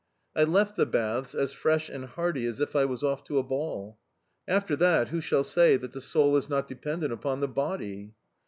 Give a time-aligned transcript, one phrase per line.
[0.35, 3.43] I left the baths as fresh and hearty as if I was off to a
[3.43, 3.99] ball.
[4.47, 8.15] After that, who shall say that the soul is not dependent upon the body!...